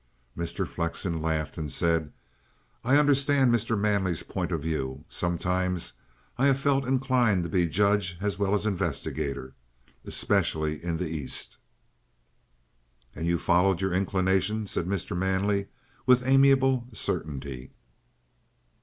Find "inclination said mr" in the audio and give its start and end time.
13.93-15.15